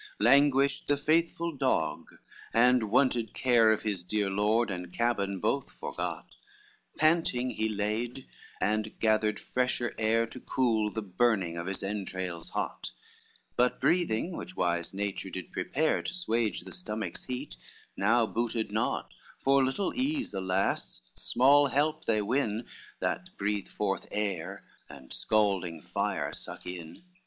[0.19, 2.15] LXIII Languished the faithful dog,
[2.55, 6.37] and wonted care Of his dear lord and cabin both forgot,
[6.97, 8.25] Panting he laid,
[8.59, 12.89] and gathered fresher air To cool the burning in his entrails hot:
[13.55, 17.55] But breathing, which wise nature did prepare To suage the stomach's heat,
[17.95, 22.65] now booted not, For little ease, alas, small help, they win
[23.01, 27.03] That breathe forth air and scalding fire suck in.